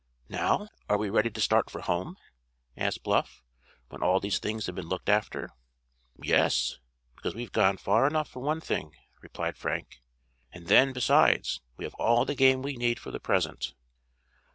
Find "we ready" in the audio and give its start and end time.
0.97-1.29